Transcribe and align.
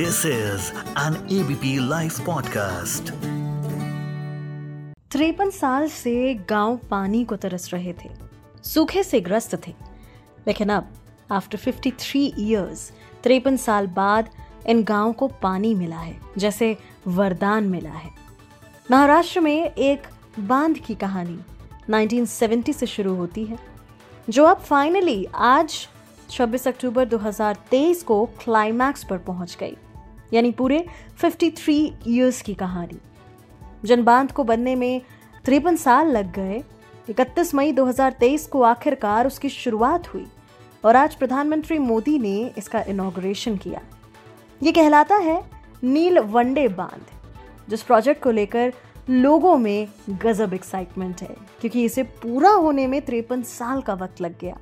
This 0.00 0.26
is 0.26 0.70
an 0.98 1.28
ABP 1.32 1.88
live 1.88 2.12
podcast 2.26 3.10
तिरपन 5.12 5.50
साल 5.50 5.88
से 5.88 6.34
गाँव 6.34 6.76
पानी 6.76 7.24
को 7.24 7.36
तरस 7.36 7.70
रहे 7.72 7.92
थे। 7.92 8.10
सूखे 8.64 9.02
से 9.02 9.20
ग्रस्त 9.20 9.66
थे। 9.66 9.74
लेकिन 10.46 10.68
अब 10.68 10.94
आफ्टर 11.30 11.58
53 11.58 12.34
इयर्स 12.38 12.92
तिरपन 13.24 13.56
साल 13.56 13.86
बाद 13.86 14.28
इन 14.66 14.82
गाँव 14.84 15.12
को 15.12 15.28
पानी 15.28 15.74
मिला 15.74 15.98
है, 15.98 16.20
जैसे 16.38 16.76
वरदान 17.06 17.64
मिला 17.64 17.90
है। 17.90 18.10
महाराष्ट्र 18.90 19.40
में 19.40 19.70
एक 19.70 20.02
बाँध 20.40 20.78
की 20.78 20.94
कहानी 20.94 21.38
1970 21.90 22.72
से 22.72 22.86
शुरू 22.86 23.14
होती 23.14 23.44
है, 23.44 23.58
जो 24.30 24.44
अब 24.44 24.58
फाइनली 24.58 25.26
आज 25.34 25.88
26 26.30 26.68
अक्टूबर 26.68 27.04
2023 27.04 28.02
को 28.02 28.26
क्लाइमैक्स 28.26 29.04
पर 29.04 29.18
पहुँच 29.18 29.56
गई। 29.60 29.76
यानी 30.32 30.50
पूरे 30.50 30.86
53 31.22 31.92
इयर्स 32.06 32.42
की 32.42 32.54
कहानी। 32.54 32.98
जन 33.84 34.04
बाँध 34.04 34.32
को 34.32 34.44
बनने 34.44 34.74
में 34.74 35.00
तिरपन 35.44 35.76
साल 35.76 36.08
लग 36.08 36.32
गए। 36.32 36.62
31 37.10 37.54
मई 37.54 37.72
2023 37.72 38.46
को 38.46 38.62
आखिरकार 38.62 39.26
उसकी 39.26 39.48
शुरुआत 39.48 40.14
हुई 40.14 40.26
और 40.84 40.96
आज 40.96 41.14
प्रधानमंत्री 41.14 41.78
मोदी 41.78 42.18
ने 42.18 42.50
इसका 42.58 42.82
इनॉग्रेशन 42.82 43.56
किया। 43.56 43.80
ये 44.62 44.72
कहलाता 44.72 45.16
है 45.16 45.42
नील 45.84 46.18
वनडे 46.18 46.68
बाँध, 46.68 47.02
जिस 47.70 47.82
प्रोजेक्ट 47.82 48.22
को 48.22 48.30
लेकर 48.30 48.72
लोगों 49.10 49.56
में 49.58 49.88
गजब 50.10 50.54
एक्साइटमेंट 50.54 51.22
है, 51.22 51.36
क्योंकि 51.60 51.84
इसे 51.84 52.02
पूरा 52.02 52.50
होने 52.50 52.86
में 52.86 53.00
तिरपन 53.02 53.42
साल 53.42 53.80
का 53.80 53.94
वक्त 53.94 54.20
लग 54.20 54.34
गया। 54.40 54.58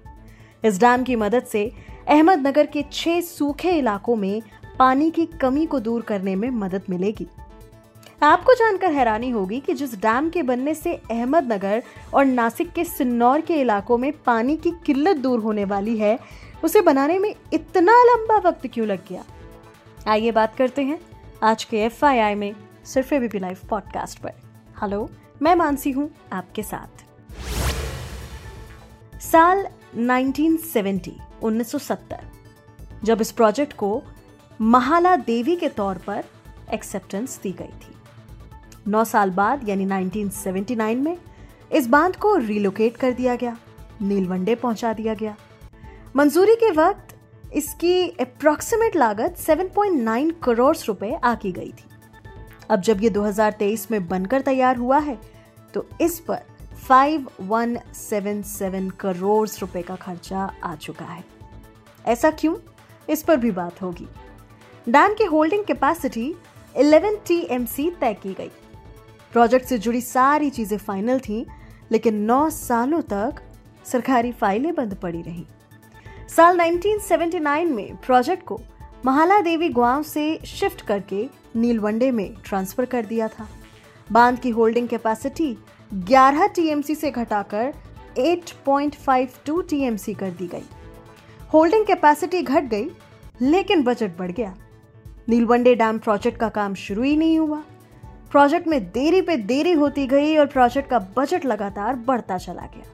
इस 0.65 0.81
डैम 0.81 1.03
की 1.03 1.17
मदद 1.17 1.43
से 1.43 1.73
अहमदनगर 2.09 2.67
के 2.67 2.85
छह 2.93 3.21
सूखे 3.21 3.71
इलाकों 3.71 4.17
में 4.17 4.43
पानी 4.79 5.11
की 5.11 5.27
कमी 5.27 5.67
को 5.67 5.81
दूर 5.81 6.03
करने 6.03 6.37
में 6.37 6.51
मदद 6.51 6.83
मिलेगी। 6.91 7.29
आपको 8.23 8.55
जानकर 8.55 8.91
हैरानी 8.91 9.31
होगी 9.31 9.61
कि 9.61 9.75
जिस 9.75 9.95
डैम 9.95 10.31
के 10.31 10.43
बनने 10.43 10.75
से 10.75 10.95
अहमदनगर 10.95 11.83
और 12.15 12.25
नासिक 12.25 12.73
के 12.73 12.85
सिन्नौर 12.85 13.41
के 13.41 13.61
इलाकों 13.61 13.99
में 13.99 14.13
पानी 14.13 14.57
की 14.57 14.73
किल्लत 14.87 15.17
दूर 15.17 15.41
होने 15.41 15.65
वाली 15.65 15.97
है, 15.97 16.19
उसे 16.65 16.81
बनाने 16.81 17.19
में 17.19 17.35
इतना 17.53 17.93
लंबा 17.93 18.37
वक्त 18.49 18.67
क्यों 18.67 18.87
लग 18.87 19.01
गया? 19.09 19.25
आइए 20.09 20.31
बात 20.31 20.57
करते 20.57 20.83
हैं 20.83 21.01
आज 21.43 21.65
के 21.65 21.79
एफआईआई 21.81 22.35
में 22.35 22.55
सिर्फ़ 22.85 23.15
एबीपी 23.15 23.39
लाइव 23.39 23.59
पॉडकास्ट 23.69 24.19
पर। 24.19 24.33
हेलो, 24.83 25.11
मैं 25.43 25.55
मानसी 25.55 25.91
हूँ 25.91 26.11
आपके 26.33 26.63
साथ। 26.63 27.05
साल 29.21 29.67
1970 29.97 31.13
1970 31.43 32.21
जब 33.05 33.21
इस 33.21 33.33
प्रोजेक्ट 33.33 33.73
को 33.73 34.03
महाला 34.61 35.17
देवी 35.17 35.57
के 35.57 35.69
तौर 35.69 35.99
पर 35.99 36.25
एक्सेप्टेंस 36.73 37.41
दी 37.43 37.53
गई 37.53 37.65
थी। 37.65 37.95
नौ 38.89 39.05
साल 39.05 39.31
बाद, 39.31 39.69
यानी 39.69 39.87
1979 39.87 40.97
में, 40.97 41.19
इस 41.73 41.89
बाँध 41.89 42.17
को 42.17 42.37
रिलोकेट 42.37 42.97
कर 42.97 43.13
दिया 43.13 43.37
गया, 43.37 43.57
नीलवंडे 44.03 44.55
पहुँचा 44.55 44.93
दिया 44.93 45.15
गया। 45.15 45.37
मंजूरी 46.17 46.55
के 46.55 46.71
वक्त, 46.71 47.17
इसकी 47.55 48.17
अप्रोक्सीमेट 48.21 48.97
लागत 48.97 49.35
7.9 49.39 50.33
करोड़ 50.43 50.77
रुपए 50.87 51.21
आकी 51.25 51.53
गई 51.53 51.69
थी। 51.69 51.85
अब 52.71 52.81
जब 52.81 53.03
ये 53.03 53.11
2023 53.11 53.91
में 53.91 54.09
बनकर 54.09 54.41
तैयार 54.41 54.77
हुआ 54.77 54.99
है 54.99 55.19
तो 55.75 55.89
इस 56.01 56.21
पर 56.21 56.39
5177 56.89 58.91
करोड़ 58.91 59.49
रुपए 59.61 59.83
का 59.83 59.97
खर्चा 59.97 60.55
आ 60.65 60.75
चुका 60.75 61.05
है। 61.05 61.25
ऐसा 62.07 62.31
क्यों? 62.31 62.57
इस 63.11 63.23
पर 63.23 63.37
भी 63.37 63.51
बात 63.51 63.83
होगी। 63.83 64.09
डैम 64.89 65.15
की 65.15 65.25
होल्डिंग 65.25 65.65
कैपेसिटी 65.65 66.35
11 66.77 67.17
टीएमसी 67.27 67.91
तय 67.91 68.15
की 68.15 68.33
गई। 68.35 68.51
प्रोजेक्ट 69.33 69.67
से 69.67 69.79
जुड़ी 69.79 70.01
सारी 70.01 70.51
चीज़ें 70.51 70.79
फाइनल 70.79 71.19
थी, 71.19 71.47
लेकिन 71.93 72.25
9 72.27 72.51
सालों 72.51 73.01
तक 73.03 73.41
सरकारी 73.85 74.33
फाइलें 74.33 74.75
बंद 74.75 74.95
पड़ी 74.95 75.23
रही। 75.23 75.45
साल 76.37 76.61
1979 76.61 77.65
में 77.65 77.97
प्रोजेक्ट 77.97 78.45
को 78.45 78.61
महाला 79.07 79.39
देवी 79.41 79.69
गाँव 79.69 80.03
से 80.03 80.39
शिफ्ट 80.47 80.81
करके 80.81 81.29
नीलवंडे 81.57 82.11
में 82.11 82.35
ट्रांसफ़र 82.45 82.85
कर 82.85 83.07
दिया 83.07 83.29
था। 83.29 83.49
बाँध 84.13 84.39
की 84.39 84.51
होल्डिंग 84.51 84.89
कैपेसिटी 84.89 85.57
11 85.95 86.49
टीएमसी 86.55 86.95
से 86.95 87.11
घटाकर 87.11 87.75
8.52 88.19 89.61
टीएमसी 89.63 90.15
कर 90.15 90.31
दी 90.31 90.47
गई। 90.47 90.65
होल्डिंग 91.53 91.87
कैपेसिटी 91.87 92.43
घट 92.43 92.65
गई, 92.65 92.89
लेकिन 93.41 93.83
बजट 93.83 94.17
बढ़ 94.19 94.31
गया। 94.31 94.55
नीलवंडे 95.29 95.75
डैम 95.75 95.99
प्रोजेक्ट 95.99 96.39
का 96.39 96.49
काम 96.49 96.75
शुरू 96.75 97.03
ही 97.03 97.17
नहीं 97.17 97.39
हुआ। 97.39 97.63
प्रोजेक्ट 98.31 98.69
में 98.69 98.85
देरी 98.85 99.21
पे 99.23 99.37
देरी 99.37 99.73
होती 99.73 100.07
गई 100.07 100.37
और 100.37 100.47
प्रोजेक्ट 100.47 100.91
का 100.91 100.99
बजट 101.17 101.45
लगातार 101.45 101.97
बढ़ता 101.97 102.39
चला 102.39 102.63
गया। 102.63 102.85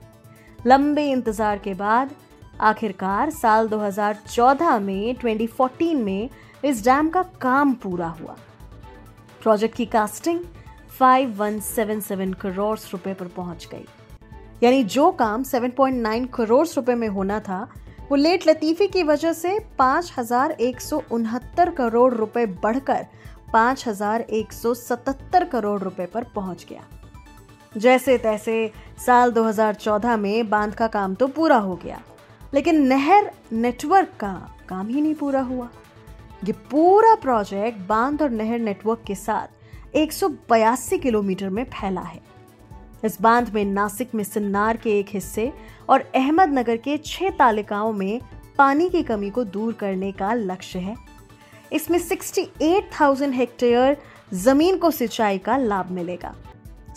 लंबे 0.67 1.11
इंतज़ार 1.11 1.59
के 1.59 1.75
बाद 1.75 2.11
आखिरकार 2.61 3.31
साल 3.31 3.69
2014 3.69 4.78
में 4.78 5.17
2014 5.17 5.94
में 5.94 6.28
इस 6.65 6.84
डैम 6.84 7.09
का 7.09 7.23
काम 7.23 7.73
पूरा 7.73 8.09
हुआ। 8.09 8.37
प्रोजेक्ट 9.43 9.77
की 9.77 9.87
कास्टिंग 9.87 10.41
5177 11.00 12.34
करोड़ 12.34 12.78
रुपए 12.78 13.15
पर 13.15 13.27
पहुँच 13.27 13.69
गई। 13.73 13.87
यानी 14.62 14.84
जो 14.84 15.11
काम 15.12 15.43
7.9 15.43 16.27
करोड़ 16.34 16.67
रुपए 16.67 16.94
में 16.94 17.09
होना 17.09 17.41
था 17.41 17.69
वो 18.10 18.16
लेट 18.16 18.47
लतीफी 18.47 18.87
की 18.87 19.03
वजह 19.03 19.32
से 19.32 19.59
पाँच 19.78 20.12
हज़ार 20.16 20.50
एक 20.50 20.81
सौ 20.81 21.00
उनहत्तर 21.12 21.70
करोड़ 21.70 22.12
रुपए 22.15 22.44
बढ़कर 22.62 23.06
पाँच 23.53 23.87
हज़ार 23.88 24.20
एक 24.20 24.53
सौ 24.53 24.72
सतहत्तर 24.75 25.44
करोड़ 25.44 25.81
रुपए 25.81 26.06
पर 26.06 26.25
पहुँच 26.34 26.66
गया। 26.70 26.82
जैसे 27.72 28.16
तैसे 28.19 28.70
साल 29.06 29.32
2014 29.32 30.16
में 30.16 30.50
बाँध 30.50 30.75
का 30.75 30.87
काम 30.88 31.14
तो 31.14 31.26
पूरा 31.28 31.56
हो 31.56 31.76
गया, 31.76 32.00
लेकिन 32.54 32.82
नहर, 32.82 33.31
नेटवर्क 33.53 34.12
का 34.20 34.32
काम 34.69 34.88
ही 34.88 35.00
नहीं 35.00 35.14
पूरा 35.14 35.41
हुआ। 35.43 35.69
ये 36.44 36.53
पूरा 36.70 37.14
प्रोजेक्ट 37.14 37.78
बाँध 37.88 38.22
और 38.22 38.31
नहर 38.31 38.59
नेटवर्क 38.60 39.03
के 39.06 39.14
साथ 39.14 39.97
एक 39.97 40.12
सौ 40.12 40.28
बयासी 40.50 40.98
किलोमीटर 40.98 41.48
में 41.48 41.64
फैला 41.64 42.00
है। 42.03 42.20
इस 43.04 43.20
बाँध 43.22 43.50
में 43.54 43.65
नासिक 43.65 44.15
में 44.15 44.25
सिन्नार 44.25 44.76
के 44.76 44.98
एक 44.98 45.06
हिस्से 45.09 45.53
और 45.88 46.00
अहमदनगर 46.15 46.76
के 46.76 46.97
छह 46.98 47.31
तालिकाओं 47.31 47.92
में 47.92 48.20
पानी 48.59 48.88
की 48.91 49.03
कमी 49.03 49.31
को 49.31 49.44
दूर 49.44 49.72
करने 49.72 50.12
का 50.12 50.32
लक्ष्य 50.34 50.78
है। 50.78 50.94
इसमें 51.72 51.98
68,000 51.98 53.32
हेक्टेयर 53.32 53.97
ज़मीन 54.34 54.76
को 54.76 54.91
सिंचाई 54.91 55.38
का 55.38 55.56
लाभ 55.56 55.91
मिलेगा। 55.91 56.34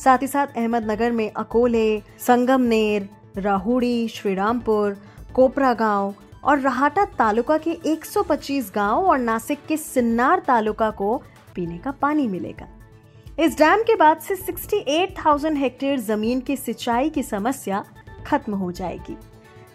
साथ 0.04 0.18
ही 0.18 0.28
साथ 0.28 0.48
अहमदनगर 0.48 1.12
में 1.12 1.32
अकोले 1.32 2.00
संगमनेर 2.20 3.10
राहुड़ी 3.38 4.08
श्रीरामपुर 4.08 4.98
कोपरा 5.34 5.74
गाँव 5.74 6.14
और 6.44 6.60
रहाटा 6.60 7.06
तालुका 7.06 7.58
के 7.58 7.78
125 7.86 8.72
गाँव 8.76 9.06
और 9.06 9.18
नासिक 9.18 9.66
के 9.66 9.78
सिन्नार 9.78 10.40
तालुका 10.40 10.90
को 10.92 11.18
पीने 11.56 11.78
का 11.78 11.92
पानी 11.92 12.28
मिलेगा। 12.28 12.68
इस 13.40 13.58
डैम 13.58 13.82
के 13.84 13.96
बाद 13.96 14.20
से 14.20 14.36
68,000 14.36 15.58
हेक्टेयर 15.58 16.00
ज़मीन 16.00 16.40
की 16.42 16.56
सिंचाई 16.58 17.10
की 17.10 17.24
समस्या 17.24 17.84
खत्म 18.28 18.54
हो 18.54 18.72
जाएगी। 18.72 19.18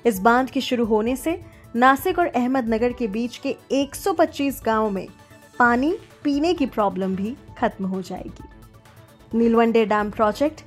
इस 0.07 0.19
बाँध 0.19 0.51
के 0.51 0.61
शुरू 0.61 0.85
होने 0.85 1.15
से 1.17 1.39
नासिक 1.77 2.19
और 2.19 2.27
अहमदनगर 2.27 2.93
के 2.93 3.07
बीच 3.07 3.37
के 3.37 3.55
125 3.73 4.61
गाँव 4.65 4.91
में 4.91 5.07
पानी 5.59 5.93
पीने 6.25 6.55
की 6.55 6.67
प्रॉब्लम 6.67 7.15
भी 7.17 7.37
खत्म 7.59 7.87
हो 7.87 8.03
जाएगी। 8.03 9.39
नीलवंडे 9.39 9.85
डैम 9.87 10.11
प्रोजेक्ट 10.11 10.61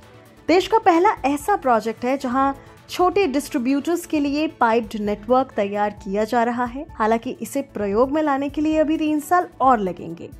देश 0.48 0.68
का 0.68 0.78
पहला 0.78 1.10
ऐसा 1.24 1.56
प्रोजेक्ट 1.56 2.04
है 2.04 2.16
जहाँ 2.18 2.56
छोटे 2.90 3.26
डिस्ट्रीब्यूटर्स 3.26 4.06
के 4.06 4.20
लिए 4.20 4.48
पाइप्ड 4.60 5.00
नेटवर्क 5.00 5.52
तैयार 5.56 5.90
किया 6.04 6.24
जा 6.24 6.42
रहा 6.42 6.64
है। 6.64 6.86
हालाँकि 6.94 7.36
इसे 7.40 7.62
प्रयोग 7.62 8.12
में 8.12 8.22
लाने 8.22 8.48
के 8.48 8.60
लिए 8.60 8.78
अभी 8.78 8.98
तीन 8.98 9.20
साल 9.20 9.48
और 9.60 9.78
लगेंगे। 9.80 10.30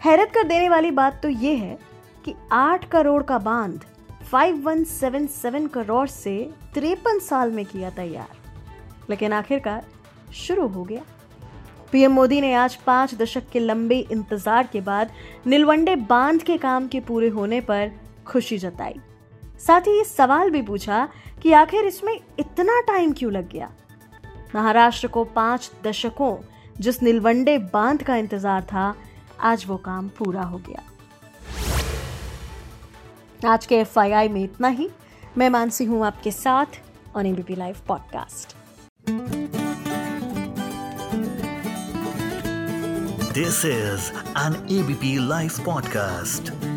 हैरत 0.00 0.30
कर 0.34 0.44
देने 0.44 0.68
वाली 0.68 0.90
बात 0.90 1.20
तो 1.22 1.28
ये 1.28 1.54
है 1.54 1.78
कि 2.24 2.34
आठ 2.52 2.88
करोड़ 2.90 3.22
का 3.22 3.38
बाँध 3.38 3.84
5177 4.32 5.68
करोड़ 5.68 6.06
से 6.08 6.38
तिरपन 6.74 7.18
साल 7.18 7.50
में 7.50 7.64
किया 7.64 7.90
तैयार। 7.90 8.36
लेकिन 9.10 9.32
आखिरकार 9.32 9.84
शुरू 10.34 10.66
हो 10.66 10.84
गया। 10.84 11.02
पीएम 11.92 12.12
मोदी 12.12 12.40
ने 12.40 12.52
आज 12.54 12.74
पाँच 12.76 13.14
दशक 13.14 13.48
के 13.52 13.60
लंबे 13.60 13.98
इंतज़ार 14.12 14.68
के 14.72 14.80
बाद 14.80 15.10
नीलवंडे 15.46 15.96
बाँध 15.96 16.42
के 16.42 16.56
काम 16.58 16.86
के 16.88 17.00
पूरे 17.00 17.28
होने 17.28 17.60
पर 17.60 17.90
खुशी 18.26 18.58
जताई। 18.58 18.94
साथ 19.66 19.80
ही 19.80 19.96
ये 19.98 20.04
सवाल 20.04 20.50
भी 20.50 20.62
पूछा 20.62 21.08
कि 21.42 21.52
आखिर 21.52 21.84
इसमें 21.84 22.14
इतना 22.38 22.80
टाइम 22.80 23.12
क्यों 23.12 23.32
लग 23.32 23.50
गया? 23.50 23.70
महाराष्ट्र 24.54 25.08
को 25.08 25.24
पाँच 25.24 25.70
दशकों 25.84 26.36
जिस 26.80 27.02
नीलवंडे 27.02 27.58
बाँध 27.72 28.02
का 28.02 28.16
इंतज़ार 28.16 28.62
था, 28.62 28.94
आज 29.40 29.64
वो 29.68 29.76
काम 29.76 30.08
पूरा 30.08 30.42
हो 30.42 30.58
गया। 30.58 30.82
आज 33.44 33.66
के 33.66 33.74
एफ़ 33.74 33.98
में 33.98 34.44
इतना 34.44 34.68
ही 34.68 34.88
मैं 35.38 35.50
मानसी 35.50 35.84
हूँ 35.84 36.06
आपके 36.06 36.30
साथ 36.30 36.66
on 37.16 37.26
ABP 37.26 37.54
live 37.54 37.76
podcast 37.88 38.56
this 43.34 43.64
is 43.64 44.12
an 44.38 44.80
ABP 44.80 45.28
live 45.28 45.50
podcast. 45.58 46.71